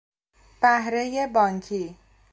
[0.61, 1.97] بهرهی بانکی